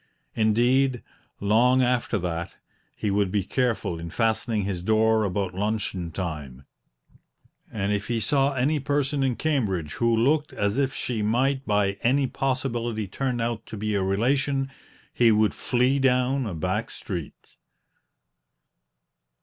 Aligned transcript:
Indeed, 0.35 1.03
long 1.39 1.83
after 1.83 2.17
that, 2.17 2.55
he 2.95 3.11
would 3.11 3.31
be 3.31 3.43
careful 3.43 3.99
in 3.99 4.09
fastening 4.09 4.63
his 4.63 4.81
door 4.81 5.23
about 5.23 5.53
luncheon 5.53 6.09
time, 6.09 6.65
and 7.71 7.93
if 7.93 8.07
he 8.07 8.19
saw 8.19 8.53
any 8.55 8.79
person 8.79 9.21
in 9.21 9.35
Cambridge 9.35 9.93
who 10.01 10.15
looked 10.17 10.53
as 10.53 10.79
if 10.79 10.91
she 10.91 11.21
might 11.21 11.67
by 11.67 11.97
any 12.01 12.25
possibility 12.25 13.07
turn 13.07 13.39
out 13.39 13.63
to 13.67 13.77
be 13.77 13.93
a 13.93 14.01
relation, 14.01 14.71
he 15.13 15.31
would 15.31 15.53
flee 15.53 15.99
down 15.99 16.47
a 16.47 16.55
back 16.55 16.89
street. 16.89 17.57